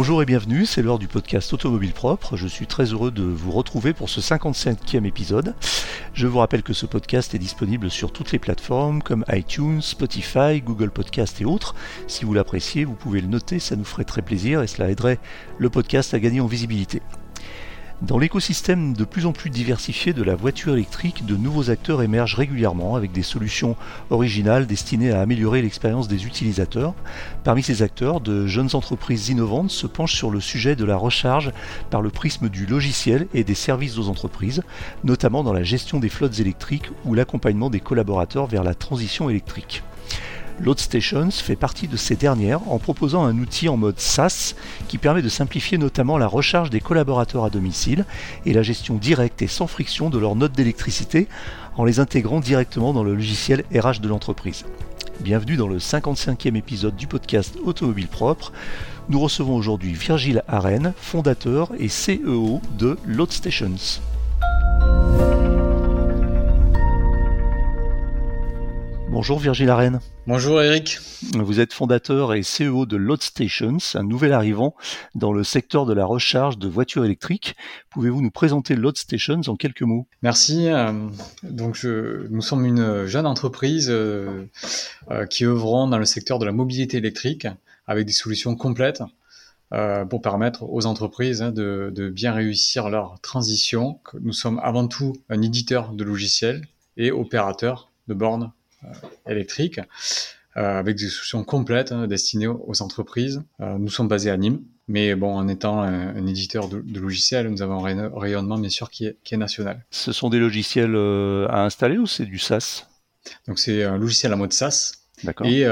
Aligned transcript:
Bonjour 0.00 0.22
et 0.22 0.24
bienvenue, 0.24 0.64
c'est 0.64 0.80
l'heure 0.80 0.98
du 0.98 1.08
podcast 1.08 1.52
Automobile 1.52 1.92
Propre. 1.92 2.38
Je 2.38 2.46
suis 2.46 2.66
très 2.66 2.84
heureux 2.84 3.10
de 3.10 3.22
vous 3.22 3.50
retrouver 3.50 3.92
pour 3.92 4.08
ce 4.08 4.22
55e 4.22 5.04
épisode. 5.04 5.54
Je 6.14 6.26
vous 6.26 6.38
rappelle 6.38 6.62
que 6.62 6.72
ce 6.72 6.86
podcast 6.86 7.34
est 7.34 7.38
disponible 7.38 7.90
sur 7.90 8.10
toutes 8.10 8.32
les 8.32 8.38
plateformes 8.38 9.02
comme 9.02 9.26
iTunes, 9.30 9.82
Spotify, 9.82 10.62
Google 10.64 10.90
Podcast 10.90 11.42
et 11.42 11.44
autres. 11.44 11.74
Si 12.06 12.24
vous 12.24 12.32
l'appréciez, 12.32 12.86
vous 12.86 12.94
pouvez 12.94 13.20
le 13.20 13.26
noter, 13.26 13.58
ça 13.58 13.76
nous 13.76 13.84
ferait 13.84 14.04
très 14.04 14.22
plaisir 14.22 14.62
et 14.62 14.68
cela 14.68 14.88
aiderait 14.88 15.18
le 15.58 15.68
podcast 15.68 16.14
à 16.14 16.18
gagner 16.18 16.40
en 16.40 16.46
visibilité. 16.46 17.02
Dans 18.02 18.16
l'écosystème 18.16 18.94
de 18.94 19.04
plus 19.04 19.26
en 19.26 19.32
plus 19.32 19.50
diversifié 19.50 20.14
de 20.14 20.22
la 20.22 20.34
voiture 20.34 20.72
électrique, 20.72 21.26
de 21.26 21.36
nouveaux 21.36 21.68
acteurs 21.68 22.00
émergent 22.00 22.34
régulièrement 22.34 22.96
avec 22.96 23.12
des 23.12 23.22
solutions 23.22 23.76
originales 24.08 24.66
destinées 24.66 25.12
à 25.12 25.20
améliorer 25.20 25.60
l'expérience 25.60 26.08
des 26.08 26.24
utilisateurs. 26.24 26.94
Parmi 27.44 27.62
ces 27.62 27.82
acteurs, 27.82 28.22
de 28.22 28.46
jeunes 28.46 28.70
entreprises 28.72 29.28
innovantes 29.28 29.70
se 29.70 29.86
penchent 29.86 30.16
sur 30.16 30.30
le 30.30 30.40
sujet 30.40 30.76
de 30.76 30.86
la 30.86 30.96
recharge 30.96 31.52
par 31.90 32.00
le 32.00 32.08
prisme 32.08 32.48
du 32.48 32.64
logiciel 32.64 33.28
et 33.34 33.44
des 33.44 33.54
services 33.54 33.98
aux 33.98 34.08
entreprises, 34.08 34.62
notamment 35.04 35.44
dans 35.44 35.52
la 35.52 35.62
gestion 35.62 36.00
des 36.00 36.08
flottes 36.08 36.40
électriques 36.40 36.90
ou 37.04 37.12
l'accompagnement 37.12 37.68
des 37.68 37.80
collaborateurs 37.80 38.46
vers 38.46 38.64
la 38.64 38.74
transition 38.74 39.28
électrique. 39.28 39.82
LoadStations 40.62 41.30
fait 41.30 41.56
partie 41.56 41.88
de 41.88 41.96
ces 41.96 42.16
dernières 42.16 42.68
en 42.70 42.78
proposant 42.78 43.24
un 43.24 43.38
outil 43.38 43.68
en 43.68 43.78
mode 43.78 43.98
SaaS 43.98 44.54
qui 44.88 44.98
permet 44.98 45.22
de 45.22 45.28
simplifier 45.28 45.78
notamment 45.78 46.18
la 46.18 46.26
recharge 46.26 46.68
des 46.68 46.80
collaborateurs 46.80 47.44
à 47.44 47.50
domicile 47.50 48.04
et 48.44 48.52
la 48.52 48.62
gestion 48.62 48.96
directe 48.96 49.40
et 49.40 49.46
sans 49.46 49.66
friction 49.66 50.10
de 50.10 50.18
leurs 50.18 50.36
notes 50.36 50.52
d'électricité 50.52 51.28
en 51.76 51.84
les 51.84 51.98
intégrant 51.98 52.40
directement 52.40 52.92
dans 52.92 53.04
le 53.04 53.14
logiciel 53.14 53.64
RH 53.74 54.00
de 54.00 54.08
l'entreprise. 54.08 54.66
Bienvenue 55.20 55.56
dans 55.56 55.68
le 55.68 55.78
55e 55.78 56.56
épisode 56.56 56.96
du 56.96 57.06
podcast 57.06 57.56
Automobile 57.64 58.08
Propre. 58.08 58.52
Nous 59.08 59.20
recevons 59.20 59.56
aujourd'hui 59.56 59.94
Virgile 59.94 60.42
Arène, 60.46 60.92
fondateur 60.96 61.70
et 61.78 61.88
CEO 61.88 62.60
de 62.78 62.98
LoadStations. 63.06 64.00
Bonjour 69.12 69.40
Virgile 69.40 69.70
Arène. 69.70 69.98
Bonjour 70.28 70.62
Eric. 70.62 71.00
Vous 71.34 71.58
êtes 71.58 71.72
fondateur 71.72 72.32
et 72.32 72.42
CEO 72.42 72.86
de 72.86 72.96
LoadStations, 72.96 73.78
un 73.94 74.04
nouvel 74.04 74.32
arrivant 74.32 74.76
dans 75.16 75.32
le 75.32 75.42
secteur 75.42 75.84
de 75.84 75.92
la 75.92 76.04
recharge 76.04 76.58
de 76.58 76.68
voitures 76.68 77.04
électriques. 77.04 77.56
Pouvez-vous 77.90 78.22
nous 78.22 78.30
présenter 78.30 78.76
LoadStations 78.76 79.40
en 79.48 79.56
quelques 79.56 79.82
mots? 79.82 80.06
Merci. 80.22 80.68
Euh, 80.68 80.92
donc 81.42 81.74
je, 81.74 82.28
nous 82.28 82.40
sommes 82.40 82.64
une 82.64 83.06
jeune 83.06 83.26
entreprise 83.26 83.88
euh, 83.90 84.44
euh, 85.10 85.26
qui 85.26 85.44
œuvrons 85.44 85.88
dans 85.88 85.98
le 85.98 86.04
secteur 86.04 86.38
de 86.38 86.46
la 86.46 86.52
mobilité 86.52 86.98
électrique 86.98 87.48
avec 87.88 88.06
des 88.06 88.12
solutions 88.12 88.54
complètes 88.54 89.02
pour 90.08 90.20
permettre 90.20 90.64
aux 90.64 90.86
entreprises 90.86 91.42
hein, 91.42 91.52
de, 91.52 91.92
de 91.94 92.08
bien 92.08 92.32
réussir 92.32 92.90
leur 92.90 93.20
transition. 93.20 94.00
Nous 94.20 94.32
sommes 94.32 94.60
avant 94.64 94.88
tout 94.88 95.16
un 95.28 95.42
éditeur 95.42 95.92
de 95.92 96.02
logiciels 96.02 96.66
et 96.96 97.12
opérateur 97.12 97.90
de 98.08 98.14
bornes 98.14 98.52
électrique, 99.26 99.80
euh, 100.56 100.78
avec 100.78 100.96
des 100.96 101.08
solutions 101.08 101.44
complètes 101.44 101.92
hein, 101.92 102.06
destinées 102.06 102.48
aux 102.48 102.82
entreprises. 102.82 103.42
Euh, 103.60 103.78
nous 103.78 103.88
sommes 103.90 104.08
basés 104.08 104.30
à 104.30 104.36
Nîmes, 104.36 104.62
mais 104.88 105.14
bon, 105.14 105.34
en 105.34 105.48
étant 105.48 105.80
un, 105.80 106.26
éditeur 106.26 106.68
de, 106.68 106.82
logiciels, 106.98 107.48
nous 107.48 107.62
avons 107.62 107.84
un 107.86 108.10
rayonnement 108.14 108.58
bien 108.58 108.70
sûr 108.70 108.90
qui 108.90 109.06
est, 109.06 109.16
qui 109.22 109.34
est 109.34 109.38
national. 109.38 109.84
Ce 109.90 110.12
sont 110.12 110.28
des 110.28 110.38
logiciels 110.38 110.96
à 111.48 111.64
installer 111.64 111.98
ou 111.98 112.06
c'est 112.06 112.26
du 112.26 112.38
SaaS? 112.38 112.86
Donc 113.46 113.58
c'est 113.58 113.84
un 113.84 113.98
logiciel 113.98 114.32
à 114.32 114.36
mode 114.36 114.52
SaaS 114.52 114.94
et, 115.44 115.66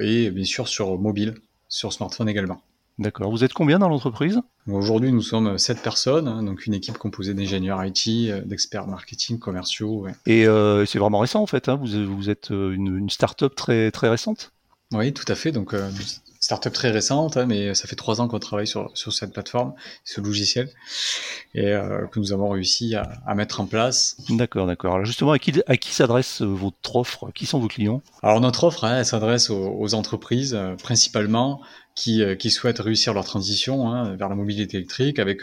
et 0.00 0.30
bien 0.30 0.44
sûr 0.44 0.66
sur 0.66 0.98
mobile, 0.98 1.34
sur 1.68 1.92
smartphone 1.92 2.28
également. 2.28 2.60
D'accord. 2.98 3.30
Vous 3.30 3.42
êtes 3.42 3.52
combien 3.52 3.80
dans 3.80 3.88
l'entreprise? 3.88 4.40
Aujourd'hui, 4.68 5.12
nous 5.12 5.20
sommes 5.20 5.58
sept 5.58 5.82
personnes, 5.82 6.28
hein, 6.28 6.42
donc 6.44 6.66
une 6.66 6.74
équipe 6.74 6.96
composée 6.96 7.34
d'ingénieurs 7.34 7.84
IT, 7.84 8.30
euh, 8.30 8.40
d'experts 8.42 8.86
marketing, 8.86 9.38
commerciaux. 9.38 10.06
Et 10.26 10.46
euh, 10.46 10.86
c'est 10.86 11.00
vraiment 11.00 11.18
récent 11.18 11.42
en 11.42 11.46
fait. 11.46 11.68
Hein. 11.68 11.76
vous, 11.76 12.30
êtes 12.30 12.52
euh, 12.52 12.72
une, 12.72 12.96
une 12.96 13.10
start-up 13.10 13.54
très 13.56 13.90
très 13.90 14.08
récente? 14.08 14.52
Oui, 14.92 15.12
tout 15.12 15.24
à 15.26 15.34
fait. 15.34 15.50
Donc 15.50 15.74
start-up 16.44 16.74
très 16.74 16.90
récente, 16.90 17.38
hein, 17.38 17.46
mais 17.46 17.74
ça 17.74 17.88
fait 17.88 17.96
trois 17.96 18.20
ans 18.20 18.28
qu'on 18.28 18.38
travaille 18.38 18.66
sur, 18.66 18.90
sur 18.92 19.14
cette 19.14 19.32
plateforme, 19.32 19.72
ce 20.04 20.20
logiciel, 20.20 20.68
et 21.54 21.68
euh, 21.72 22.06
que 22.06 22.20
nous 22.20 22.34
avons 22.34 22.50
réussi 22.50 22.94
à, 22.94 23.02
à 23.26 23.34
mettre 23.34 23.62
en 23.62 23.66
place. 23.66 24.18
D'accord, 24.28 24.66
d'accord. 24.66 24.94
Alors 24.94 25.06
justement, 25.06 25.32
à 25.32 25.38
qui, 25.38 25.54
à 25.66 25.78
qui 25.78 25.94
s'adresse 25.94 26.42
votre 26.42 26.96
offre? 26.96 27.30
Qui 27.34 27.46
sont 27.46 27.60
vos 27.60 27.68
clients? 27.68 28.02
Alors 28.22 28.42
notre 28.42 28.64
offre, 28.64 28.84
hein, 28.84 28.98
elle 28.98 29.06
s'adresse 29.06 29.48
aux, 29.48 29.74
aux, 29.78 29.94
entreprises 29.94 30.54
euh, 30.54 30.74
principalement 30.76 31.62
qui, 31.94 32.22
euh, 32.22 32.34
qui, 32.34 32.50
souhaitent 32.50 32.80
réussir 32.80 33.14
leur 33.14 33.24
transition 33.24 33.90
hein, 33.90 34.14
vers 34.14 34.28
la 34.28 34.34
mobilité 34.34 34.76
électrique. 34.76 35.18
Avec 35.18 35.42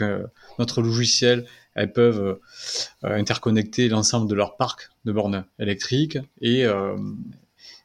notre 0.60 0.82
logiciel, 0.82 1.46
elles 1.74 1.92
peuvent 1.92 2.38
interconnecter 3.02 3.88
l'ensemble 3.88 4.28
de 4.28 4.34
leur 4.34 4.56
parc 4.56 4.90
de 5.04 5.10
bornes 5.10 5.46
électriques 5.58 6.18
et 6.40 6.66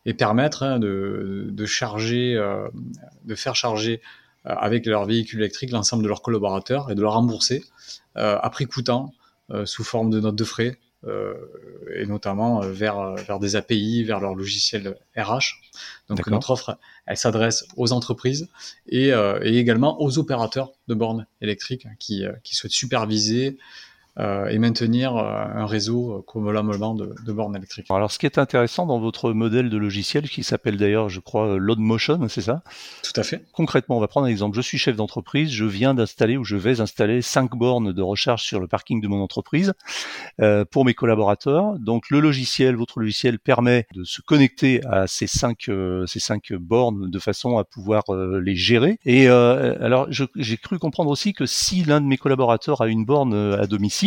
et 0.08 0.14
permettre 0.14 0.64
hein, 0.64 0.80
de, 0.80 1.50
de, 1.52 1.66
charger, 1.66 2.34
euh, 2.36 2.68
de 3.26 3.36
faire 3.36 3.56
charger 3.56 4.02
euh, 4.48 4.56
avec 4.58 4.86
leur 4.86 5.06
véhicule 5.06 5.42
électrique 5.42 5.70
l'ensemble 5.72 6.02
de 6.02 6.08
leurs 6.08 6.22
collaborateurs 6.22 6.90
et 6.90 6.96
de 6.96 7.02
leur 7.02 7.14
rembourser 7.14 7.64
euh, 8.16 8.40
à 8.42 8.50
prix 8.50 8.66
coûtant 8.66 9.14
sous 9.64 9.86
forme 9.86 10.10
de 10.10 10.20
notes 10.20 10.36
de 10.36 10.44
frais 10.44 10.78
et 11.96 12.06
notamment 12.06 12.60
vers, 12.60 13.16
vers 13.16 13.40
des 13.40 13.56
API, 13.56 14.04
vers 14.04 14.20
leur 14.20 14.36
logiciel 14.36 14.98
RH. 15.16 15.62
Donc 16.10 16.28
notre 16.28 16.50
offre, 16.50 16.78
elle 17.06 17.16
s'adresse 17.16 17.66
aux 17.78 17.94
entreprises 17.94 18.50
et, 18.90 19.12
et, 19.42 19.58
également 19.58 20.02
aux 20.02 20.18
opérateurs 20.20 20.74
de 20.90 20.96
bornes 20.96 21.26
électriques 21.40 21.88
qui, 21.98 22.26
qui 22.44 22.58
souhaitent 22.58 22.74
superviser 22.74 23.58
euh, 24.20 24.48
et 24.48 24.58
maintenir 24.58 25.16
euh, 25.16 25.46
un 25.56 25.66
réseau 25.66 26.24
convenablement 26.28 26.96
de, 26.96 27.14
de 27.26 27.32
bornes 27.32 27.56
électriques. 27.56 27.86
Alors, 27.90 28.12
ce 28.12 28.20
qui 28.20 28.26
est 28.26 28.38
intéressant 28.38 28.86
dans 28.86 29.00
votre 29.00 29.32
modèle 29.32 29.70
de 29.70 29.78
logiciel, 29.78 30.30
qui 30.30 30.44
s'appelle 30.44 30.78
d'ailleurs, 30.78 31.10
je 31.10 31.20
crois, 31.20 31.58
Load 31.58 31.80
Motion, 31.80 32.28
c'est 32.30 32.42
ça? 32.42 32.64
Tout 33.04 33.20
à 33.20 33.24
fait. 33.24 33.44
Concrètement, 33.52 33.98
on 33.98 34.00
va 34.00 34.08
prendre 34.08 34.28
un 34.28 34.30
exemple. 34.30 34.56
Je 34.56 34.62
suis 34.62 34.78
chef 34.78 34.96
d'entreprise, 34.96 35.52
je 35.52 35.66
viens 35.66 35.94
d'installer 35.94 36.38
ou 36.38 36.44
je 36.44 36.56
vais 36.56 36.82
installer 36.82 37.22
cinq 37.22 37.56
bornes 37.56 37.92
de 37.94 38.02
recharge 38.02 38.44
sur 38.44 38.60
le 38.60 38.68
parking 38.68 39.02
de 39.02 39.08
mon 39.08 39.22
entreprise 39.22 39.74
euh, 40.42 40.66
pour 40.66 40.86
mes 40.86 40.94
collaborateurs. 40.94 41.78
Donc, 41.80 42.10
le 42.10 42.20
logiciel, 42.20 42.76
votre 42.76 43.00
logiciel 43.00 43.40
permet 43.40 43.86
de 43.94 44.04
se 44.04 44.22
connecter 44.22 44.82
à 44.86 45.08
ces 45.08 45.28
cinq, 45.28 45.70
euh, 45.70 46.06
ces 46.06 46.20
cinq 46.20 46.54
bornes 46.54 47.10
de 47.10 47.20
façon 47.20 47.58
à 47.58 47.64
pouvoir 47.64 48.04
euh, 48.10 48.42
les 48.44 48.56
gérer. 48.56 48.98
Et 49.06 49.28
alors, 49.28 50.08
j'ai 50.10 50.58
cru 50.58 50.80
comprendre 50.80 51.10
aussi 51.10 51.34
que 51.34 51.46
si 51.46 51.84
l'un 51.84 52.02
de 52.02 52.06
mes 52.06 52.18
collaborateurs 52.18 52.82
a 52.82 52.88
une 52.88 53.06
borne 53.06 53.34
à 53.34 53.68
domicile, 53.68 54.07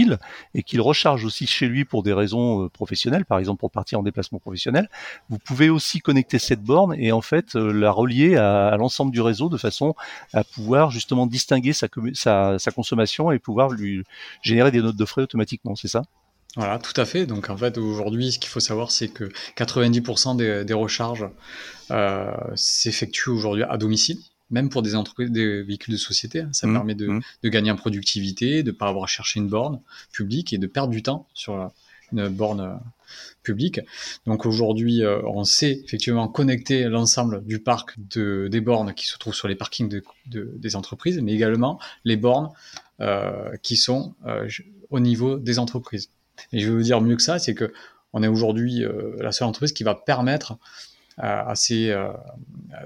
et 0.54 0.62
qu'il 0.62 0.80
recharge 0.80 1.24
aussi 1.24 1.46
chez 1.46 1.66
lui 1.66 1.84
pour 1.84 2.02
des 2.02 2.12
raisons 2.12 2.64
euh, 2.64 2.68
professionnelles, 2.68 3.24
par 3.24 3.38
exemple 3.38 3.60
pour 3.60 3.70
partir 3.70 3.98
en 3.98 4.02
déplacement 4.02 4.38
professionnel, 4.38 4.88
vous 5.28 5.38
pouvez 5.38 5.70
aussi 5.70 6.00
connecter 6.00 6.38
cette 6.38 6.62
borne 6.62 6.94
et 6.98 7.12
en 7.12 7.20
fait 7.20 7.56
euh, 7.56 7.72
la 7.72 7.90
relier 7.90 8.36
à, 8.36 8.76
l'ensemble 8.76 9.12
du 9.12 9.20
réseau 9.20 9.48
de 9.48 9.56
façon 9.56 9.94
à 10.32 10.44
pouvoir 10.44 10.90
justement 10.90 11.26
distinguer 11.26 11.72
sa, 11.72 11.88
consommation 12.74 13.32
et 13.32 13.38
pouvoir 13.38 13.70
lui 13.70 14.04
générer 14.42 14.70
des 14.70 14.80
notes 14.80 14.96
de 14.96 15.04
frais 15.04 15.22
automatiquement, 15.22 15.76
c'est 15.76 15.88
ça? 15.88 16.02
Voilà, 16.56 16.78
tout 16.78 16.98
à 17.00 17.04
fait. 17.04 17.26
Donc 17.26 17.48
en 17.48 17.56
fait, 17.56 17.78
aujourd'hui, 17.78 18.32
ce 18.32 18.38
qu'il 18.38 18.50
faut 18.50 18.60
savoir, 18.60 18.90
c'est 18.90 19.08
que 19.08 19.30
90% 19.56 20.64
des, 20.64 20.74
recharges 20.74 21.28
euh, 21.90 22.32
s'effectuent 22.56 23.30
aujourd'hui 23.30 23.62
à 23.62 23.76
domicile 23.76 24.18
même 24.50 24.68
pour 24.68 24.82
des 24.82 24.94
entreprises, 24.94 25.30
des 25.30 25.62
véhicules 25.62 25.94
de 25.94 25.98
société. 25.98 26.40
Hein. 26.40 26.50
Ça 26.52 26.66
mmh, 26.66 26.72
permet 26.72 26.94
mmh. 26.94 27.20
de, 27.42 27.48
gagner 27.48 27.70
en 27.70 27.76
productivité, 27.76 28.62
de 28.62 28.70
ne 28.70 28.76
pas 28.76 28.88
avoir 28.88 29.04
à 29.04 29.06
chercher 29.06 29.40
une 29.40 29.48
borne 29.48 29.80
publique 30.12 30.52
et 30.52 30.58
de 30.58 30.66
perdre 30.66 30.90
du 30.90 31.02
temps 31.02 31.26
sur 31.34 31.70
une 32.12 32.28
borne 32.28 32.60
euh, 32.60 32.74
publique. 33.42 33.80
Donc 34.26 34.46
aujourd'hui, 34.46 35.02
euh, 35.02 35.20
on 35.24 35.44
sait 35.44 35.80
effectivement 35.84 36.28
connecter 36.28 36.84
l'ensemble 36.84 37.44
du 37.44 37.58
parc 37.58 37.94
de, 37.98 38.48
des 38.50 38.60
bornes 38.60 38.94
qui 38.94 39.06
se 39.06 39.18
trouvent 39.18 39.34
sur 39.34 39.48
les 39.48 39.54
parkings 39.54 40.00
des 40.26 40.76
entreprises, 40.76 41.20
mais 41.20 41.32
également 41.32 41.80
les 42.04 42.16
bornes 42.16 42.50
euh, 43.00 43.56
qui 43.62 43.76
sont 43.76 44.14
au 44.90 45.00
niveau 45.00 45.38
des 45.38 45.58
entreprises. 45.58 46.10
Et 46.52 46.60
je 46.60 46.68
vais 46.68 46.74
vous 46.74 46.82
dire 46.82 47.00
mieux 47.00 47.16
que 47.16 47.22
ça, 47.22 47.38
c'est 47.38 47.54
que 47.54 47.72
on 48.12 48.22
est 48.24 48.28
aujourd'hui 48.28 48.82
la 49.18 49.30
seule 49.30 49.46
entreprise 49.46 49.72
qui 49.72 49.84
va 49.84 49.94
permettre 49.94 50.58
assez, 51.20 51.90
euh, 51.90 52.12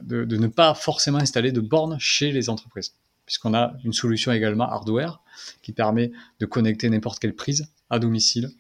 de, 0.03 0.25
de, 0.25 0.37
ne 0.37 0.47
pas 0.47 0.75
forcément 0.75 1.19
installer 1.19 1.53
de 1.53 1.61
bornes 1.61 1.97
chez 1.99 2.33
les 2.33 2.51
entreprises, 2.51 2.95
puisqu'on 3.27 3.55
a 3.55 3.75
une 3.85 3.93
solution 3.93 4.33
également 4.33 4.69
hardware 4.71 5.21
qui 5.63 5.73
permet 5.73 6.13
de 6.41 6.47
connecter 6.47 6.89
n'importe 6.91 7.19
quelle 7.19 7.35
prise 7.35 7.69
à 7.91 7.99
domicile 7.99 8.51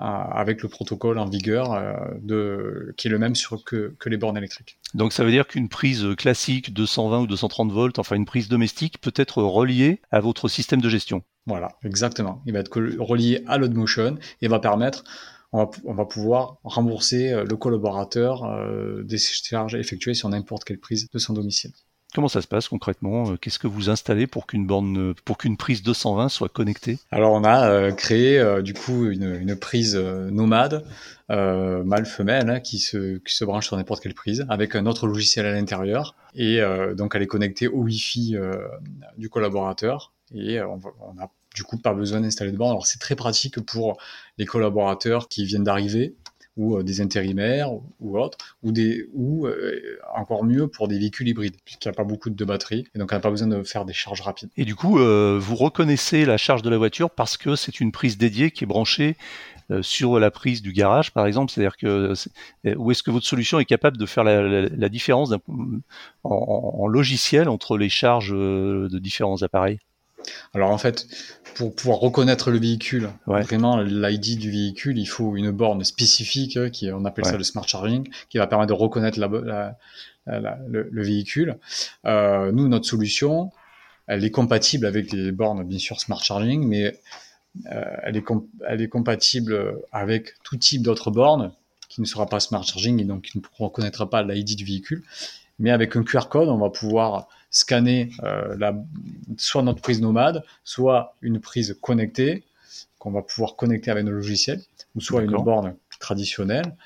euh, 0.00 0.04
avec 0.04 0.62
le 0.62 0.68
protocole 0.68 1.18
en 1.18 1.26
vigueur 1.26 1.72
euh, 1.72 1.92
de, 2.22 2.94
qui 2.96 3.08
est 3.08 3.10
le 3.10 3.18
même 3.18 3.34
sur, 3.34 3.64
que, 3.64 3.94
que 3.98 4.08
les 4.08 4.16
bornes 4.16 4.36
électriques. 4.36 4.78
Donc 4.94 5.12
ça 5.12 5.24
veut 5.24 5.30
dire 5.30 5.46
qu'une 5.46 5.68
prise 5.68 6.06
classique 6.16 6.72
220 6.72 7.20
ou 7.20 7.26
230 7.26 7.72
volts, 7.72 7.98
enfin 7.98 8.16
une 8.16 8.26
prise 8.26 8.48
domestique, 8.48 9.00
peut 9.00 9.14
être 9.16 9.42
reliée 9.42 10.00
à 10.10 10.20
votre 10.20 10.48
système 10.48 10.80
de 10.80 10.88
gestion. 10.88 11.22
Voilà, 11.46 11.76
exactement. 11.82 12.42
Il 12.46 12.52
va 12.52 12.60
être 12.60 12.80
relié 12.98 13.42
à 13.46 13.58
l'OdMotion 13.58 14.18
et 14.42 14.48
va 14.48 14.58
permettre 14.58 15.04
on 15.52 15.94
va, 15.94 16.04
pouvoir 16.04 16.58
rembourser 16.62 17.32
euh, 17.32 17.44
le 17.44 17.56
collaborateur 17.56 18.44
euh, 18.44 19.02
des 19.02 19.18
charges 19.18 19.74
effectuées 19.74 20.14
sur 20.14 20.28
n'importe 20.28 20.64
quelle 20.64 20.78
prise 20.78 21.08
de 21.10 21.18
son 21.18 21.32
domicile. 21.32 21.72
Comment 22.14 22.28
ça 22.28 22.40
se 22.40 22.46
passe 22.46 22.68
concrètement? 22.68 23.36
Qu'est-ce 23.36 23.58
que 23.58 23.66
vous 23.66 23.90
installez 23.90 24.26
pour 24.26 24.46
qu'une 24.46 24.66
borne, 24.66 25.14
pour 25.26 25.36
qu'une 25.36 25.58
prise 25.58 25.82
220 25.82 26.30
soit 26.30 26.48
connectée? 26.48 26.98
Alors 27.10 27.32
on 27.32 27.44
a 27.44 27.92
créé 27.92 28.62
du 28.62 28.72
coup 28.72 29.10
une, 29.10 29.54
prise 29.56 29.94
nomade 29.94 30.86
mâle-femelle 31.28 32.48
hein, 32.48 32.60
qui, 32.60 32.78
se, 32.78 33.18
qui 33.18 33.34
se 33.34 33.44
branche 33.44 33.66
sur 33.66 33.76
n'importe 33.76 34.02
quelle 34.02 34.14
prise 34.14 34.46
avec 34.48 34.74
un 34.74 34.86
autre 34.86 35.06
logiciel 35.06 35.44
à 35.44 35.52
l'intérieur. 35.52 36.14
Et 36.34 36.62
donc 36.96 37.14
elle 37.14 37.20
est 37.20 37.26
connectée 37.26 37.68
au 37.68 37.82
Wi-Fi 37.82 38.36
du 39.18 39.28
collaborateur. 39.28 40.14
Et 40.32 40.62
on, 40.62 40.80
on 41.02 41.22
a 41.22 41.30
du 41.58 41.64
coup 41.64 41.76
pas 41.76 41.92
besoin 41.92 42.20
d'installer 42.20 42.52
de 42.52 42.56
borne. 42.56 42.70
Alors 42.70 42.86
c'est 42.86 43.00
très 43.00 43.16
pratique 43.16 43.60
pour 43.60 43.98
les 44.38 44.46
collaborateurs 44.46 45.28
qui 45.28 45.44
viennent 45.44 45.64
d'arriver 45.64 46.14
ou 46.56 46.76
euh, 46.76 46.82
des 46.84 47.00
intérimaires 47.00 47.72
ou 48.00 48.18
autres, 48.18 48.38
ou, 48.62 48.70
des, 48.70 49.08
ou 49.12 49.46
euh, 49.46 49.98
encore 50.14 50.44
mieux 50.44 50.68
pour 50.68 50.86
des 50.86 50.98
véhicules 50.98 51.26
hybrides, 51.26 51.56
puisqu'il 51.64 51.88
n'y 51.88 51.94
a 51.94 51.96
pas 51.96 52.04
beaucoup 52.04 52.30
de 52.30 52.44
batterie, 52.44 52.84
et 52.94 52.98
donc 52.98 53.10
on 53.12 53.16
n'a 53.16 53.20
pas 53.20 53.30
besoin 53.30 53.48
de 53.48 53.62
faire 53.64 53.84
des 53.84 53.92
charges 53.92 54.20
rapides. 54.20 54.50
Et 54.56 54.64
du 54.64 54.76
coup, 54.76 55.00
euh, 55.00 55.38
vous 55.40 55.56
reconnaissez 55.56 56.24
la 56.24 56.36
charge 56.36 56.62
de 56.62 56.70
la 56.70 56.76
voiture 56.76 57.10
parce 57.10 57.36
que 57.36 57.56
c'est 57.56 57.80
une 57.80 57.90
prise 57.90 58.18
dédiée 58.18 58.50
qui 58.52 58.64
est 58.64 58.66
branchée 58.68 59.16
sur 59.82 60.18
la 60.18 60.30
prise 60.30 60.62
du 60.62 60.72
garage, 60.72 61.12
par 61.12 61.26
exemple. 61.26 61.52
C'est-à-dire 61.52 61.76
que 61.76 62.14
où 62.76 62.90
est-ce 62.90 63.02
que 63.02 63.10
votre 63.10 63.26
solution 63.26 63.60
est 63.60 63.66
capable 63.66 63.98
de 63.98 64.06
faire 64.06 64.24
la, 64.24 64.88
différence 64.88 65.30
en, 66.24 66.86
logiciel 66.86 67.50
entre 67.50 67.76
les 67.76 67.90
charges 67.90 68.32
de 68.32 68.98
différents 68.98 69.42
appareils? 69.42 69.78
Alors 70.54 70.70
en 70.70 70.78
fait, 70.78 71.06
pour 71.54 71.74
pouvoir 71.74 71.98
reconnaître 71.98 72.50
le 72.50 72.58
véhicule, 72.58 73.10
vraiment 73.26 73.80
l'ID 73.80 74.38
du 74.38 74.50
véhicule, 74.50 74.98
il 74.98 75.06
faut 75.06 75.36
une 75.36 75.50
borne 75.50 75.82
spécifique, 75.84 76.56
euh, 76.56 76.68
qui 76.68 76.90
on 76.92 77.04
appelle 77.04 77.24
ça 77.24 77.36
le 77.36 77.44
smart 77.44 77.66
charging, 77.66 78.08
qui 78.28 78.38
va 78.38 78.46
permettre 78.46 78.68
de 78.68 78.80
reconnaître 78.80 79.18
le, 79.18 81.02
véhicule. 81.02 81.58
Euh, 82.06 82.52
nous, 82.52 82.68
notre 82.68 82.86
solution, 82.86 83.50
elle 84.06 84.24
est 84.24 84.30
compatible 84.30 84.86
avec 84.86 85.12
les 85.12 85.32
bornes, 85.32 85.64
bien 85.64 85.78
sûr, 85.78 86.00
smart 86.00 86.22
charging, 86.22 86.66
mais 86.66 86.98
euh, 87.72 87.84
elle, 88.04 88.16
est 88.16 88.24
elle 88.68 88.80
est 88.80 88.88
compatible 88.88 89.80
avec 89.90 90.34
tout 90.44 90.56
type 90.56 90.82
d'autres 90.82 91.10
bornes 91.10 91.52
qui 91.88 92.00
ne 92.00 92.06
sera 92.06 92.26
pas 92.26 92.38
smart 92.38 92.62
charging 92.62 93.00
et 93.00 93.04
donc 93.04 93.22
qui 93.22 93.38
ne 93.38 93.42
reconnaîtra 93.58 94.08
pas 94.08 94.22
l'ID 94.22 94.56
du 94.56 94.64
véhicule. 94.64 95.02
Mais 95.58 95.70
avec 95.70 95.96
un 95.96 96.04
QR 96.04 96.28
code, 96.30 96.48
on 96.48 96.58
va 96.58 96.70
pouvoir 96.70 97.28
scanner 97.50 98.10
euh, 98.22 98.56
la, 98.58 98.74
soit 99.36 99.62
notre 99.62 99.80
prise 99.80 100.00
nomade, 100.00 100.44
soit 100.64 101.14
une 101.22 101.40
prise 101.40 101.76
connectée 101.80 102.44
qu'on 102.98 103.10
va 103.10 103.22
pouvoir 103.22 103.56
connecter 103.56 103.90
avec 103.90 104.04
nos 104.04 104.12
logiciels, 104.12 104.60
ou 104.94 105.00
soit 105.00 105.22
une 105.22 105.36
borne 105.36 105.76
traditionnelle. 106.00 106.76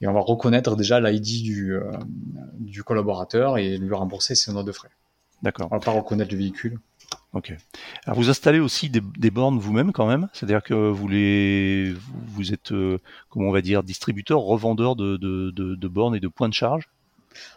Et 0.00 0.06
on 0.06 0.12
va 0.12 0.20
reconnaître 0.20 0.76
déjà 0.76 1.00
l'ID 1.00 1.42
du, 1.42 1.74
euh, 1.74 1.92
du 2.58 2.82
collaborateur 2.82 3.58
et 3.58 3.78
lui 3.78 3.94
rembourser 3.94 4.34
ses 4.34 4.52
notes 4.52 4.66
de 4.66 4.72
frais. 4.72 4.90
D'accord. 5.42 5.68
On 5.70 5.76
va 5.76 5.80
pas 5.80 5.90
reconnaître 5.90 6.32
le 6.32 6.38
véhicule. 6.38 6.78
Ok. 7.32 7.54
Alors 8.04 8.18
vous 8.18 8.30
installez 8.30 8.58
aussi 8.60 8.90
des, 8.90 9.00
des 9.18 9.30
bornes 9.30 9.58
vous-même 9.58 9.92
quand 9.92 10.06
même, 10.06 10.28
c'est-à-dire 10.32 10.62
que 10.62 10.74
vous 10.74 11.08
les, 11.08 11.94
vous 12.26 12.52
êtes, 12.52 12.72
euh, 12.72 12.98
comment 13.30 13.48
on 13.48 13.52
va 13.52 13.62
dire, 13.62 13.82
distributeur, 13.82 14.40
revendeur 14.40 14.96
de, 14.96 15.16
de, 15.16 15.50
de, 15.50 15.74
de 15.74 15.88
bornes 15.88 16.14
et 16.14 16.20
de 16.20 16.28
points 16.28 16.48
de 16.48 16.54
charge? 16.54 16.88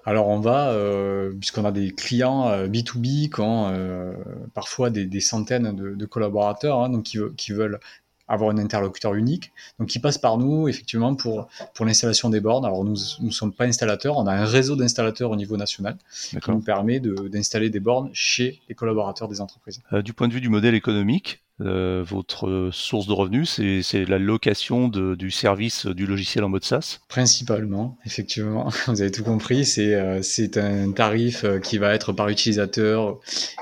Alors 0.05 0.27
on 0.27 0.39
va, 0.39 0.69
euh, 0.69 1.31
puisqu'on 1.39 1.65
a 1.65 1.71
des 1.71 1.91
clients 1.91 2.49
B2B 2.67 3.25
euh, 3.25 3.29
qui 3.29 3.41
ont 3.41 3.69
euh, 3.69 4.13
parfois 4.53 4.89
des, 4.89 5.19
centaines 5.19 5.75
de, 5.75 6.05
collaborateurs, 6.05 6.81
hein, 6.81 6.89
donc 6.89 7.03
qui, 7.03 7.51
veulent 7.51 7.79
avoir 8.27 8.49
un 8.49 8.57
interlocuteur 8.57 9.13
unique, 9.13 9.51
donc 9.79 9.89
qui 9.89 9.99
passent 9.99 10.17
par 10.17 10.37
nous 10.37 10.67
effectivement 10.67 11.15
pour, 11.15 11.47
pour 11.73 11.85
l'installation 11.85 12.29
des 12.29 12.39
bornes. 12.39 12.65
Alors 12.65 12.83
nous 12.83 12.95
ne 13.19 13.31
sommes 13.31 13.53
pas 13.53 13.65
installateurs, 13.65 14.17
on 14.17 14.27
a 14.27 14.33
un 14.33 14.45
réseau 14.45 14.75
d'installateurs 14.75 15.31
au 15.31 15.35
niveau 15.35 15.57
national 15.57 15.97
qui 16.11 16.51
nous 16.51 16.61
permet 16.61 16.99
d'installer 16.99 17.69
des 17.69 17.79
bornes 17.79 18.09
chez 18.13 18.59
les 18.69 18.75
collaborateurs 18.75 19.27
des 19.27 19.41
entreprises. 19.41 19.81
du 20.03 20.13
point 20.13 20.27
de 20.27 20.33
vue 20.33 20.41
du 20.41 20.49
modèle 20.49 20.75
économique, 20.75 21.41
euh, 21.61 22.03
votre 22.05 22.69
source 22.73 23.07
de 23.07 23.13
revenus, 23.13 23.61
c'est 23.81 24.05
la 24.05 24.19
location 24.19 24.89
de, 24.89 25.15
du 25.15 25.31
service 25.31 25.85
du 25.85 26.05
logiciel 26.05 26.43
en 26.43 26.49
mode 26.49 26.65
SaaS? 26.65 26.99
Principalement, 27.07 27.97
effectivement, 28.05 28.69
vous 28.87 29.01
avez 29.01 29.11
tout 29.11 29.23
compris, 29.23 29.63
c'est 29.63 29.93
euh, 29.93 30.21
un 30.57 30.91
tarif 30.91 31.45
euh, 31.45 31.59
qui 31.59 31.77
va 31.77 31.93
être 31.93 32.11
par 32.11 32.27
utilisateur 32.27 33.19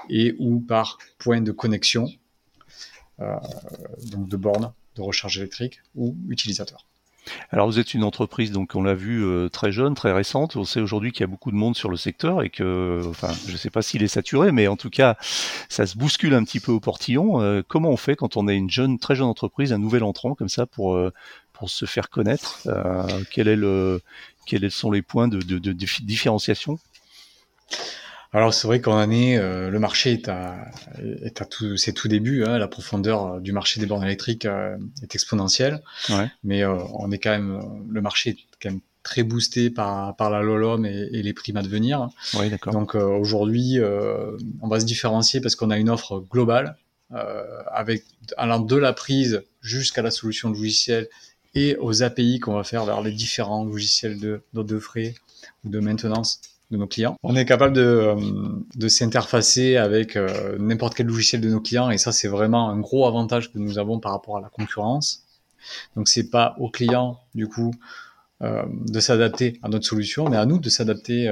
et 0.09 0.35
ou 0.39 0.59
par 0.59 0.97
point 1.19 1.41
de 1.41 1.51
connexion, 1.51 2.07
euh, 2.07 2.22
donc 3.19 4.27
de 4.27 4.37
borne 4.37 4.73
de 4.95 5.01
recharge 5.01 5.37
électrique 5.37 5.81
ou 5.95 6.15
utilisateur. 6.29 6.85
Alors 7.51 7.67
vous 7.67 7.79
êtes 7.79 7.93
une 7.93 8.03
entreprise, 8.03 8.51
donc 8.51 8.75
on 8.75 8.83
l'a 8.83 8.95
vu, 8.95 9.23
euh, 9.23 9.47
très 9.47 9.71
jeune, 9.71 9.93
très 9.95 10.11
récente. 10.11 10.57
On 10.57 10.65
sait 10.65 10.81
aujourd'hui 10.81 11.13
qu'il 11.13 11.21
y 11.21 11.23
a 11.23 11.27
beaucoup 11.27 11.51
de 11.51 11.55
monde 11.55 11.75
sur 11.75 11.89
le 11.89 11.95
secteur 11.95 12.43
et 12.43 12.49
que, 12.49 13.01
enfin, 13.07 13.29
je 13.47 13.53
ne 13.53 13.57
sais 13.57 13.69
pas 13.69 13.81
s'il 13.81 14.03
est 14.03 14.09
saturé, 14.09 14.51
mais 14.51 14.67
en 14.67 14.75
tout 14.75 14.89
cas, 14.89 15.15
ça 15.69 15.85
se 15.87 15.97
bouscule 15.97 16.33
un 16.33 16.43
petit 16.43 16.59
peu 16.59 16.73
au 16.73 16.81
portillon. 16.81 17.41
Euh, 17.41 17.61
comment 17.65 17.89
on 17.89 17.97
fait 17.97 18.17
quand 18.17 18.35
on 18.35 18.47
est 18.49 18.55
une 18.55 18.69
jeune, 18.69 18.99
très 18.99 19.15
jeune 19.15 19.27
entreprise, 19.27 19.71
un 19.71 19.77
nouvel 19.77 20.03
entrant 20.03 20.35
comme 20.35 20.49
ça 20.49 20.65
pour 20.65 20.95
euh, 20.95 21.13
pour 21.53 21.69
se 21.69 21.85
faire 21.85 22.09
connaître? 22.09 22.67
Quels 24.45 24.71
sont 24.71 24.91
les 24.91 25.01
points 25.01 25.29
de 25.29 25.59
différenciation? 26.01 26.77
Alors 28.33 28.53
c'est 28.53 28.67
vrai 28.67 28.81
qu'en 28.81 28.97
année, 28.97 29.37
euh, 29.37 29.69
le 29.69 29.79
marché 29.79 30.13
est 30.13 30.27
à, 30.27 30.55
est 31.23 31.41
à 31.41 31.45
tout, 31.45 31.77
c'est 31.77 31.93
tout 31.93 32.07
début. 32.07 32.43
Hein, 32.43 32.57
la 32.57 32.67
profondeur 32.67 33.25
euh, 33.25 33.39
du 33.39 33.51
marché 33.51 33.79
des 33.79 33.85
bornes 33.85 34.03
électriques 34.03 34.45
euh, 34.45 34.75
est 35.03 35.13
exponentielle, 35.13 35.83
ouais. 36.09 36.31
mais 36.43 36.65
on 36.65 37.11
est 37.11 37.19
quand 37.19 37.31
même, 37.31 37.83
le 37.89 38.01
marché 38.01 38.31
est 38.31 38.37
quand 38.61 38.71
même 38.71 38.81
très 39.03 39.23
boosté 39.23 39.69
par, 39.69 40.15
par 40.15 40.29
la 40.31 40.41
LOLOM 40.41 40.85
et, 40.85 41.09
et 41.11 41.21
les 41.21 41.33
primes 41.33 41.57
à 41.57 41.61
devenir. 41.61 42.09
D'accord. 42.33 42.73
Donc 42.73 42.95
aujourd'hui, 42.95 43.79
on 44.61 44.67
va 44.67 44.79
se 44.79 44.85
différencier 44.85 45.41
parce 45.41 45.55
qu'on 45.55 45.69
a 45.71 45.77
une 45.77 45.89
offre 45.89 46.19
globale 46.31 46.77
avec 47.67 48.05
allant 48.37 48.59
de 48.59 48.75
la 48.77 48.93
prise 48.93 49.43
jusqu'à 49.61 50.01
la 50.01 50.09
solution 50.09 50.49
logicielle 50.49 51.09
et 51.53 51.75
aux 51.75 52.01
API 52.01 52.39
qu'on 52.39 52.53
va 52.53 52.63
faire 52.63 52.85
vers 52.85 53.01
les 53.01 53.11
différents 53.11 53.65
logiciels 53.65 54.19
de, 54.19 54.41
de 54.53 54.79
frais 54.79 55.15
ou 55.65 55.69
de 55.69 55.79
maintenance 55.79 56.39
nos 56.77 56.87
clients. 56.87 57.15
On 57.23 57.35
est 57.35 57.45
capable 57.45 57.73
de, 57.73 58.15
euh, 58.81 58.89
s'interfacer 58.89 59.77
avec 59.77 60.15
euh, 60.15 60.57
n'importe 60.59 60.95
quel 60.95 61.07
logiciel 61.07 61.41
de 61.41 61.49
nos 61.49 61.61
clients 61.61 61.89
et 61.89 61.97
ça 61.97 62.11
c'est 62.11 62.27
vraiment 62.27 62.69
un 62.69 62.79
gros 62.79 63.07
avantage 63.07 63.51
que 63.51 63.59
nous 63.59 63.79
avons 63.79 63.99
par 63.99 64.11
rapport 64.11 64.37
à 64.37 64.41
la 64.41 64.49
concurrence. 64.49 65.23
Donc 65.95 66.09
c'est 66.09 66.29
pas 66.29 66.55
aux 66.59 66.69
clients 66.69 67.19
du 67.35 67.47
coup 67.47 67.73
euh, 68.41 68.63
de 68.69 68.99
s'adapter 68.99 69.59
à 69.63 69.69
notre 69.69 69.85
solution, 69.85 70.29
mais 70.29 70.37
à 70.37 70.45
nous 70.45 70.59
de 70.59 70.69
s'adapter 70.69 71.29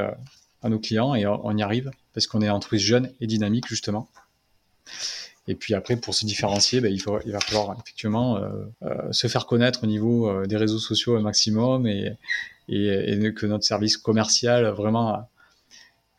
à 0.63 0.69
nos 0.69 0.79
clients 0.79 1.15
et 1.15 1.25
on 1.25 1.57
y 1.57 1.63
arrive 1.63 1.91
parce 2.13 2.27
qu'on 2.27 2.41
est 2.41 2.45
une 2.45 2.51
entreprise 2.51 2.81
jeune 2.81 3.11
et 3.19 3.27
dynamique 3.27 3.67
justement. 3.67 4.07
Et 5.47 5.55
puis 5.55 5.73
après, 5.73 5.95
pour 5.95 6.13
se 6.13 6.25
différencier, 6.25 6.81
ben, 6.81 6.91
il, 6.91 6.99
faut, 6.99 7.19
il 7.25 7.31
va 7.31 7.39
falloir 7.39 7.75
effectivement 7.79 8.39
se 9.11 9.27
faire 9.27 9.47
connaître 9.47 9.83
au 9.83 9.87
niveau 9.87 10.45
des 10.45 10.55
réseaux 10.55 10.79
sociaux 10.79 11.17
au 11.17 11.21
maximum 11.21 11.87
et, 11.87 12.15
et, 12.69 13.13
et, 13.13 13.33
que 13.33 13.45
notre 13.47 13.63
service 13.63 13.97
commercial 13.97 14.67
vraiment 14.67 15.27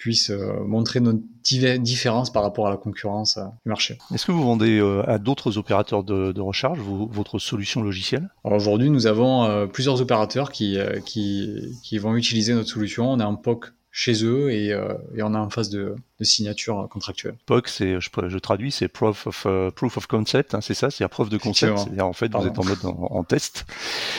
puisse 0.02 0.30
euh, 0.30 0.64
montrer 0.66 0.98
nos 0.98 1.12
différences 1.44 2.32
par 2.32 2.42
rapport 2.42 2.66
à 2.66 2.70
la 2.70 2.76
concurrence 2.76 3.36
euh, 3.36 3.44
du 3.64 3.68
marché. 3.68 3.98
Est-ce 4.12 4.26
que 4.26 4.32
vous 4.32 4.42
vendez 4.42 4.80
euh, 4.80 5.08
à 5.08 5.18
d'autres 5.18 5.58
opérateurs 5.58 6.02
de, 6.02 6.32
de 6.32 6.40
recharge 6.40 6.80
votre 6.80 7.38
solution 7.38 7.82
logicielle? 7.82 8.28
Aujourd'hui, 8.42 8.90
nous 8.90 9.06
avons 9.06 9.68
plusieurs 9.68 10.00
opérateurs 10.00 10.50
qui, 10.50 10.76
qui, 11.06 11.78
qui, 11.84 11.98
vont 11.98 12.16
utiliser 12.16 12.52
notre 12.52 12.68
solution. 12.68 13.12
On 13.12 13.20
est 13.20 13.24
en 13.24 13.36
POC 13.36 13.66
chez 13.92 14.24
eux 14.24 14.50
et, 14.50 14.70
et 14.70 15.22
on 15.22 15.34
est 15.34 15.38
en 15.38 15.50
phase 15.50 15.70
de, 15.70 15.94
de 16.22 16.26
signature 16.26 16.88
contractuelle. 16.90 17.36
POC, 17.46 17.68
c'est, 17.68 18.00
je, 18.00 18.08
je, 18.26 18.38
traduis, 18.38 18.72
c'est 18.72 18.88
proof 18.88 19.26
of, 19.26 19.46
proof 19.74 19.96
of 19.96 20.06
concept, 20.06 20.54
hein, 20.54 20.60
c'est 20.60 20.74
ça, 20.74 20.90
c'est 20.90 21.04
la 21.04 21.08
preuve 21.08 21.28
de 21.28 21.38
concept. 21.38 21.78
C'est-à-dire 21.78 22.06
en 22.06 22.12
fait, 22.12 22.32
vous 22.34 22.46
êtes 22.46 22.58
en 22.58 22.64
mode 22.64 22.78
en, 22.84 23.24
test 23.24 23.66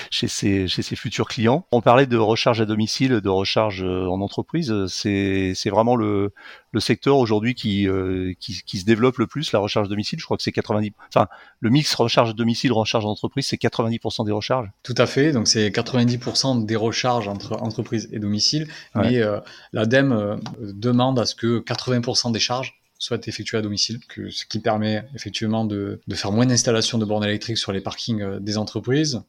chez 0.10 0.27
ces, 0.27 0.67
chez 0.67 0.81
ces 0.81 0.95
futurs 0.95 1.27
clients. 1.27 1.65
On 1.72 1.81
parlait 1.81 2.05
de 2.05 2.17
recharge 2.17 2.62
à 2.62 2.65
domicile, 2.65 3.22
de 3.22 3.29
recharge 3.29 3.83
en 3.83 4.22
entreprise. 4.22 4.74
C'est, 4.88 5.53
c'est 5.55 5.69
vraiment 5.69 5.95
le, 5.95 6.33
le 6.74 6.79
secteur 6.79 7.17
aujourd'hui 7.17 7.53
qui, 7.53 7.88
euh, 7.88 8.33
qui, 8.39 8.62
qui, 8.65 8.79
se 8.79 8.86
développe 8.86 9.17
le 9.17 9.27
plus, 9.27 9.51
la 9.51 9.60
recharge 9.60 9.88
domicile. 9.88 10.19
Je 10.19 10.25
crois 10.25 10.38
que 10.38 10.43
c'est 10.43 10.51
90, 10.51 10.91
enfin, 11.07 11.27
le 11.60 11.69
mix 11.69 11.93
recharge 11.93 12.36
domicile, 12.36 12.74
recharge 12.74 13.05
entreprise, 13.05 13.45
c'est 13.45 13.62
90% 13.62 14.25
des 14.25 14.31
recharges. 14.31 14.69
Tout 14.81 14.95
à 14.98 15.05
fait. 15.05 15.31
Donc, 15.31 15.48
c'est 15.48 15.69
90% 15.69 16.65
des 16.65 16.75
recharges 16.75 17.27
entre 17.27 17.53
entreprise 17.62 18.10
et 18.12 18.19
domicile. 18.19 18.67
Mais 18.95 19.22
euh, 19.22 19.39
l'ADEME 19.72 20.12
euh, 20.12 20.36
demande 20.62 21.19
à 21.19 21.25
ce 21.25 21.36
que 21.36 21.60
80% 21.60 21.92
des 22.31 22.39
charges 22.39 22.79
soient 23.00 23.19
effectuées 23.25 23.57
à 23.57 23.62
domicile, 23.62 24.00
ce 24.29 24.45
qui 24.45 24.59
permet 24.59 25.03
effectivement 25.13 25.65
de, 25.65 26.00
faire 26.13 26.31
moins 26.31 26.45
d'installations 26.45 26.97
de 26.97 27.05
bornes 27.05 27.25
électriques 27.25 27.57
sur 27.57 27.73
les 27.73 27.81
parkings 27.81 28.39
des 28.39 28.57
entreprises 28.57 29.21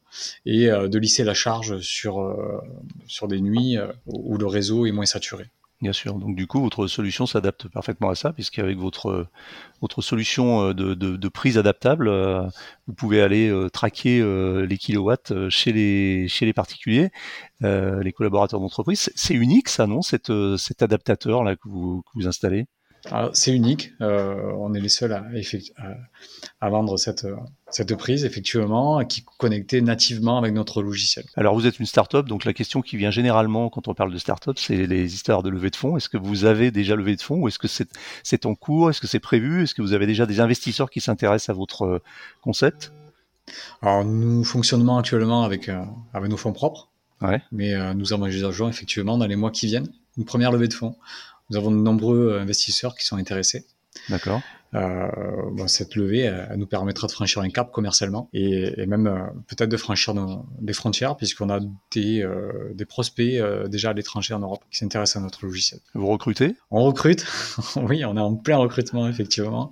et 0.45 0.67
de 0.67 0.97
lisser 0.97 1.25
la 1.25 1.33
charge 1.33 1.79
sur, 1.79 2.37
sur 3.07 3.27
des 3.27 3.41
nuits 3.41 3.77
où 4.05 4.37
le 4.37 4.45
réseau 4.45 4.85
est 4.85 4.91
moins 4.91 5.05
saturé. 5.05 5.47
Bien 5.81 5.91
sûr. 5.91 6.15
Donc 6.15 6.35
du 6.35 6.47
coup, 6.47 6.61
votre 6.61 6.87
solution 6.87 7.25
s'adapte 7.25 7.67
parfaitement 7.67 8.09
à 8.09 8.15
ça, 8.15 8.31
puisqu'avec 8.31 8.77
votre 8.77 9.27
votre 9.81 10.01
solution 10.01 10.73
de, 10.73 10.93
de, 10.93 11.27
prise 11.27 11.57
adaptable, 11.57 12.09
vous 12.87 12.93
pouvez 12.93 13.21
aller 13.21 13.53
traquer 13.73 14.23
les 14.65 14.77
kilowatts 14.77 15.49
chez 15.49 15.73
les 15.73 16.27
chez 16.29 16.45
les 16.45 16.53
particuliers, 16.53 17.11
les 17.61 18.13
collaborateurs 18.13 18.61
d'entreprise. 18.61 19.11
C'est 19.15 19.33
unique, 19.35 19.67
ça, 19.69 19.85
non 19.85 20.01
Cet, 20.01 20.31
cet 20.57 20.81
adaptateur 20.81 21.43
là 21.43 21.55
que 21.57 21.67
vous, 21.67 22.03
que 22.03 22.11
vous 22.15 22.27
installez? 22.27 22.67
C'est 23.33 23.53
unique. 23.53 23.91
Euh, 24.01 24.51
on 24.57 24.73
est 24.73 24.79
les 24.79 24.89
seuls 24.89 25.13
à, 25.13 25.25
à, 26.61 26.69
vendre 26.69 26.97
cette, 26.97 27.27
cette 27.69 27.95
prise, 27.95 28.25
effectivement, 28.25 29.03
qui 29.05 29.21
est 29.21 29.25
connectée 29.37 29.81
nativement 29.81 30.37
avec 30.37 30.53
notre 30.53 30.81
logiciel. 30.81 31.25
Alors, 31.35 31.55
vous 31.55 31.67
êtes 31.67 31.79
une 31.79 31.85
start-up, 31.85 32.27
donc 32.27 32.45
la 32.45 32.53
question 32.53 32.81
qui 32.81 32.97
vient 32.97 33.11
généralement 33.11 33.69
quand 33.69 33.87
on 33.87 33.93
parle 33.93 34.11
de 34.11 34.17
start-up, 34.17 34.57
c'est 34.59 34.87
les 34.87 35.13
histoires 35.13 35.43
de 35.43 35.49
levée 35.49 35.69
de 35.69 35.75
fonds. 35.75 35.97
Est-ce 35.97 36.09
que 36.09 36.17
vous 36.17 36.45
avez 36.45 36.71
déjà 36.71 36.95
levé 36.95 37.15
de 37.15 37.21
fonds 37.21 37.37
ou 37.37 37.47
est-ce 37.47 37.59
que 37.59 37.67
c'est 37.67 38.45
en 38.45 38.55
cours? 38.55 38.89
Est-ce 38.89 39.01
que 39.01 39.07
c'est 39.07 39.19
prévu? 39.19 39.63
Est-ce 39.63 39.75
que 39.75 39.81
vous 39.81 39.93
avez 39.93 40.07
déjà 40.07 40.25
des 40.25 40.39
investisseurs 40.39 40.89
qui 40.89 41.01
s'intéressent 41.01 41.49
à 41.49 41.57
votre 41.57 41.83
euh, 41.83 42.01
concept? 42.41 42.91
Alors, 43.81 44.03
nous 44.03 44.43
fonctionnons 44.43 44.97
actuellement 44.97 45.43
avec, 45.43 45.69
euh, 45.69 45.83
avec 46.13 46.29
nos 46.29 46.37
fonds 46.37 46.53
propres. 46.53 46.89
Ouais. 47.21 47.41
Mais 47.51 47.73
nous 47.93 48.11
envisageons 48.11 48.67
effectivement 48.67 49.17
dans 49.17 49.25
les 49.25 49.37
mois 49.37 49.49
qui 49.49 49.67
viennent 49.67 49.87
une 50.17 50.25
première 50.25 50.51
levée 50.51 50.67
de 50.67 50.73
fonds. 50.73 50.95
Nous 51.49 51.57
avons 51.57 51.71
de 51.71 51.77
nombreux 51.77 52.33
euh, 52.33 52.41
investisseurs 52.41 52.95
qui 52.95 53.05
sont 53.05 53.17
intéressés. 53.17 53.65
D'accord. 54.09 54.41
Euh, 54.75 55.07
bon, 55.51 55.67
cette 55.67 55.95
levée, 55.95 56.21
elle, 56.21 56.57
nous 56.57 56.65
permettra 56.65 57.07
de 57.07 57.11
franchir 57.11 57.41
un 57.41 57.49
cap 57.49 57.71
commercialement 57.71 58.29
et, 58.33 58.73
et 58.77 58.85
même 58.85 59.07
euh, 59.07 59.21
peut-être 59.47 59.69
de 59.69 59.77
franchir 59.77 60.13
nos, 60.13 60.45
des 60.59 60.73
frontières 60.73 61.15
puisqu'on 61.15 61.49
a 61.49 61.59
des, 61.93 62.21
euh, 62.21 62.73
des 62.73 62.85
prospects 62.85 63.41
déjà 63.67 63.91
à 63.91 63.93
l'étranger 63.93 64.33
en 64.33 64.39
Europe 64.39 64.63
qui 64.69 64.79
s'intéressent 64.79 65.21
à 65.21 65.23
notre 65.23 65.45
logiciel. 65.45 65.79
Vous 65.93 66.07
recrutez? 66.07 66.55
On 66.71 66.83
recrute, 66.83 67.25
oui, 67.77 68.03
on 68.03 68.17
est 68.17 68.21
en 68.21 68.35
plein 68.35 68.57
recrutement 68.57 69.07
effectivement. 69.07 69.71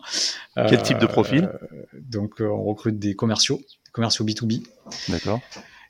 Quel 0.56 0.82
type 0.82 1.00
de 1.00 1.08
profil? 1.08 1.50
Donc 1.94 2.36
on 2.40 2.64
recrute 2.64 2.98
des 2.98 3.16
commerciaux, 3.16 3.58
des 3.58 3.92
commerciaux 3.92 4.26
B2B. 4.26 4.66
D'accord. 5.10 5.42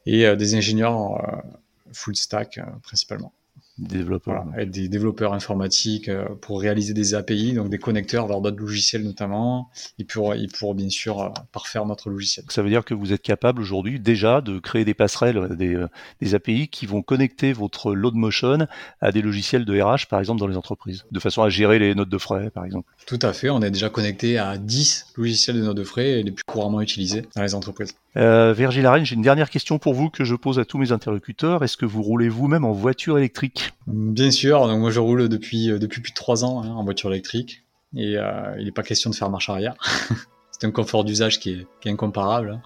Et 0.06 0.36
des 0.36 0.56
ingénieurs 0.56 1.44
full 1.92 2.16
stack 2.16 2.60
principalement. 2.82 3.34
Des 3.80 3.98
développeurs. 3.98 4.46
Voilà, 4.46 4.66
des 4.66 4.88
développeurs 4.88 5.34
informatiques 5.34 6.08
euh, 6.08 6.26
pour 6.42 6.62
réaliser 6.62 6.94
des 6.94 7.16
API, 7.16 7.54
donc 7.54 7.70
des 7.70 7.80
connecteurs 7.80 8.28
vers 8.28 8.40
d'autres 8.40 8.60
logiciels 8.60 9.04
notamment, 9.04 9.72
et 9.98 10.04
pour, 10.04 10.36
et 10.36 10.48
pour 10.48 10.76
bien 10.76 10.90
sûr 10.90 11.22
euh, 11.22 11.30
parfaire 11.52 11.84
notre 11.88 12.12
logiciel. 12.12 12.46
Ça 12.50 12.62
veut 12.62 12.70
dire 12.70 12.86
que 12.86 12.94
vous 12.94 13.14
êtes 13.14 13.24
capable 13.24 13.62
aujourd'hui 13.62 14.00
déjà 14.00 14.42
de 14.42 14.60
créer 14.60 14.86
des 14.86 14.94
passerelles, 14.94 15.56
des, 15.58 15.74
euh, 15.74 15.88
des 16.22 16.36
API 16.36 16.68
qui 16.68 16.86
vont 16.86 17.02
connecter 17.02 17.52
votre 17.52 17.96
load 17.96 18.14
motion 18.14 18.68
à 19.02 19.12
des 19.12 19.24
logiciels 19.24 19.66
de 19.66 19.82
RH, 19.82 20.08
par 20.08 20.20
exemple, 20.20 20.40
dans 20.40 20.48
les 20.48 20.58
entreprises, 20.58 21.06
de 21.12 21.20
façon 21.20 21.42
à 21.42 21.50
gérer 21.50 21.80
les 21.80 21.96
notes 21.96 22.10
de 22.10 22.18
frais, 22.20 22.52
par 22.52 22.66
exemple. 22.66 22.88
Tout 23.08 23.20
à 23.24 23.34
fait, 23.34 23.50
on 23.50 23.64
est 23.64 23.72
déjà 23.72 23.90
connecté 23.90 24.38
à 24.38 24.60
10 24.60 25.14
logiciels 25.18 25.56
de 25.56 25.64
notes 25.64 25.78
de 25.78 25.84
frais 25.84 26.22
les 26.22 26.32
plus 26.32 26.44
couramment 26.46 26.80
utilisés 26.80 27.24
dans 27.36 27.42
les 27.42 27.56
entreprises. 27.56 27.96
Euh, 28.16 28.54
Arène, 28.86 29.06
j'ai 29.06 29.16
une 29.16 29.22
dernière 29.22 29.50
question 29.50 29.80
pour 29.80 29.94
vous 29.94 30.10
que 30.10 30.24
je 30.24 30.36
pose 30.36 30.60
à 30.60 30.66
tous 30.66 30.78
mes 30.78 30.92
interlocuteurs. 30.92 31.64
Est-ce 31.64 31.78
que 31.78 31.86
vous 31.86 32.04
roulez 32.04 32.30
vous-même 32.30 32.66
en 32.66 32.72
voiture 32.72 33.18
électrique? 33.18 33.63
Bien 33.88 34.32
sûr, 34.32 34.68
donc 34.68 34.80
moi 34.80 34.92
je 34.92 35.00
roule 35.00 35.30
depuis, 35.30 35.72
euh, 35.72 35.80
depuis 35.80 36.02
plus 36.02 36.12
de 36.12 36.16
trois 36.16 36.44
ans 36.44 36.64
hein, 36.64 36.70
en 36.70 36.84
voiture 36.84 37.12
électrique 37.12 37.64
et 37.96 38.18
euh, 38.18 38.56
il 38.58 38.66
n'est 38.66 38.72
pas 38.72 38.84
question 38.84 39.10
de 39.10 39.16
faire 39.16 39.30
marche 39.30 39.50
arrière. 39.50 39.76
C'est 40.52 40.68
un 40.68 40.72
confort 40.72 41.04
d'usage 41.04 41.40
qui 41.40 41.52
est, 41.52 41.68
qui 41.82 41.90
est, 41.90 41.92
incomparable. 41.92 42.52
Hein. 42.52 42.62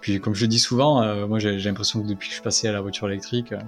Puis 0.00 0.20
comme 0.20 0.34
je 0.34 0.42
le 0.42 0.48
dis 0.48 0.58
souvent, 0.58 1.02
euh, 1.02 1.26
moi 1.26 1.38
j'ai 1.38 1.56
l'impression 1.58 2.02
que 2.02 2.08
depuis 2.08 2.28
que 2.28 2.32
je 2.32 2.34
suis 2.34 2.42
passé 2.42 2.68
à 2.68 2.72
la 2.72 2.80
voiture 2.80 3.08
électrique, 3.08 3.52
euh, 3.52 3.60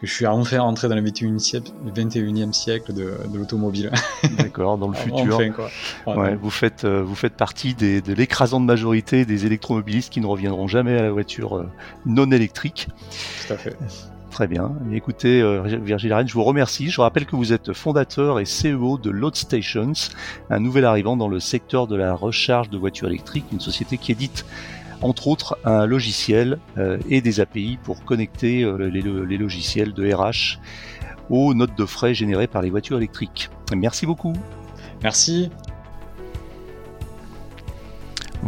que 0.00 0.06
je 0.06 0.12
suis 0.12 0.26
enfin 0.26 0.60
rentré 0.60 0.88
dans 0.88 0.94
le 0.94 1.02
21e 1.02 1.38
siècle, 1.38 1.72
21e 1.94 2.52
siècle 2.52 2.92
de, 2.92 3.14
de 3.32 3.38
l'automobile. 3.38 3.90
D'accord, 4.38 4.76
dans 4.76 4.88
le 4.88 4.94
futur. 4.94 5.36
Enfin, 5.36 5.50
quoi. 5.50 5.70
Ouais, 6.16 6.36
vous 6.36 6.50
faites 6.50 6.84
vous 6.84 7.14
faites 7.16 7.34
partie 7.34 7.74
des, 7.74 8.00
de 8.00 8.12
l'écrasante 8.12 8.64
majorité 8.64 9.24
des 9.24 9.46
électromobilistes 9.46 10.12
qui 10.12 10.20
ne 10.20 10.26
reviendront 10.26 10.68
jamais 10.68 10.96
à 10.96 11.02
la 11.02 11.10
voiture 11.10 11.66
non 12.06 12.30
électrique. 12.30 12.88
Tout 13.46 13.54
à 13.54 13.56
fait. 13.56 13.76
Très 14.30 14.46
bien. 14.46 14.72
Écoutez, 14.92 15.40
euh, 15.40 15.62
Virgile 15.82 16.12
Arène, 16.12 16.28
je 16.28 16.34
vous 16.34 16.44
remercie. 16.44 16.90
Je 16.90 17.00
rappelle 17.00 17.26
que 17.26 17.34
vous 17.34 17.52
êtes 17.52 17.72
fondateur 17.72 18.38
et 18.40 18.44
CEO 18.44 18.98
de 18.98 19.10
Load 19.10 19.34
Stations, 19.34 19.92
un 20.50 20.60
nouvel 20.60 20.84
arrivant 20.84 21.16
dans 21.16 21.28
le 21.28 21.40
secteur 21.40 21.86
de 21.86 21.96
la 21.96 22.14
recharge 22.14 22.70
de 22.70 22.78
voitures 22.78 23.08
électriques, 23.08 23.46
une 23.52 23.60
société 23.60 23.96
qui 23.96 24.12
édite 24.12 24.44
entre 25.00 25.28
autres 25.28 25.58
un 25.64 25.86
logiciel 25.86 26.58
euh, 26.76 26.98
et 27.08 27.20
des 27.20 27.40
API 27.40 27.78
pour 27.82 28.04
connecter 28.04 28.62
euh, 28.62 28.76
les, 28.88 29.38
logiciels 29.38 29.92
de 29.92 30.12
RH 30.12 30.58
aux 31.30 31.54
notes 31.54 31.76
de 31.76 31.84
frais 31.84 32.14
générées 32.14 32.46
par 32.46 32.62
les 32.62 32.70
voitures 32.70 32.96
électriques. 32.96 33.50
Merci 33.74 34.06
beaucoup. 34.06 34.32
Merci. 35.02 35.50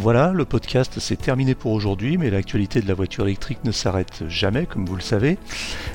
Voilà, 0.03 0.33
le 0.33 0.47
podcast 0.47 0.95
c'est 0.99 1.21
terminé 1.21 1.55
pour 1.55 1.73
aujourd'hui, 1.73 2.17
mais 2.17 2.31
l'actualité 2.31 2.81
de 2.81 2.89
la 2.89 2.95
voiture 2.95 3.27
électrique 3.27 3.59
ne 3.65 3.71
s'arrête 3.71 4.25
jamais, 4.29 4.65
comme 4.65 4.87
vous 4.87 4.97
le 4.97 5.03
savez. 5.03 5.37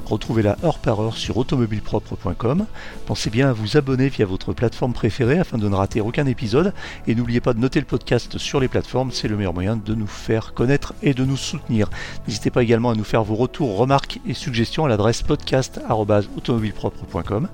Retrouvez-la 0.05 0.57
heure 0.63 0.77
par 0.77 0.99
heure 0.99 1.17
sur 1.17 1.37
automobilepropre.com. 1.37 2.67
Pensez 3.07 3.31
bien 3.31 3.49
à 3.49 3.53
vous 3.53 3.77
abonner 3.77 4.09
via 4.09 4.27
votre 4.27 4.53
plateforme 4.53 4.93
préférée 4.93 5.39
afin 5.39 5.57
de 5.57 5.67
ne 5.67 5.73
rater 5.73 6.01
aucun 6.01 6.27
épisode. 6.27 6.71
Et 7.07 7.15
n'oubliez 7.15 7.41
pas 7.41 7.53
de 7.53 7.59
noter 7.59 7.79
le 7.79 7.87
podcast 7.87 8.37
sur 8.37 8.59
les 8.59 8.67
plateformes, 8.67 9.09
c'est 9.11 9.27
le 9.27 9.37
meilleur 9.37 9.55
moyen 9.55 9.75
de 9.75 9.95
nous 9.95 10.05
faire 10.05 10.53
connaître 10.53 10.93
et 11.01 11.15
de 11.15 11.25
nous 11.25 11.35
soutenir. 11.35 11.89
N'hésitez 12.27 12.51
pas 12.51 12.61
également 12.61 12.91
à 12.91 12.95
nous 12.95 13.03
faire 13.03 13.23
vos 13.23 13.33
retours, 13.33 13.75
remarques 13.75 14.19
et 14.27 14.35
suggestions 14.35 14.85
à 14.85 14.87
l'adresse 14.87 15.23
podcast.automobilepropre.com. 15.23 17.47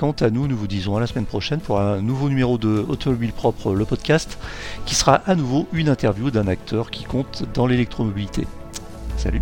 Quant 0.00 0.16
à 0.20 0.30
nous, 0.30 0.48
nous 0.48 0.56
vous 0.56 0.66
disons 0.66 0.96
à 0.96 1.00
la 1.00 1.06
semaine 1.06 1.26
prochaine 1.26 1.60
pour 1.60 1.78
un 1.78 2.00
nouveau 2.00 2.30
numéro 2.30 2.56
de 2.56 2.86
Automobile 2.88 3.32
Propre, 3.32 3.74
le 3.74 3.84
podcast, 3.84 4.38
qui 4.86 4.94
sera 4.94 5.16
à 5.26 5.34
nouveau 5.34 5.68
une 5.80 5.88
interview 5.88 6.30
d'un 6.30 6.46
acteur 6.46 6.90
qui 6.90 7.04
compte 7.04 7.44
dans 7.54 7.66
l'électromobilité. 7.66 8.46
Salut 9.16 9.40